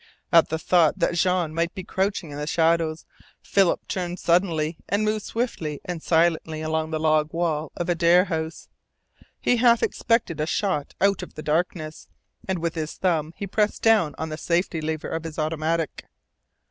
At 0.31 0.49
the 0.49 0.57
thought 0.57 0.97
that 0.97 1.13
Jean 1.13 1.53
might 1.53 1.75
be 1.75 1.83
crouching 1.83 2.31
in 2.31 2.39
the 2.39 2.47
shadows 2.47 3.05
Philip 3.43 3.87
turned 3.87 4.17
suddenly 4.17 4.77
and 4.89 5.05
moved 5.05 5.23
swiftly 5.25 5.79
and 5.85 6.01
silently 6.01 6.63
along 6.63 6.89
the 6.89 6.99
log 6.99 7.31
wall 7.31 7.71
of 7.77 7.87
Adare 7.87 8.25
House. 8.25 8.67
He 9.39 9.57
half 9.57 9.83
expected 9.83 10.39
a 10.41 10.47
shot 10.47 10.95
out 10.99 11.21
of 11.21 11.35
the 11.35 11.43
darkness, 11.43 12.07
and 12.47 12.57
with 12.57 12.73
his 12.73 12.93
thumb 12.93 13.35
he 13.37 13.45
pressed 13.45 13.83
down 13.83 14.15
the 14.17 14.37
safety 14.37 14.81
lever 14.81 15.09
of 15.09 15.23
his 15.23 15.37
automatic. 15.37 16.07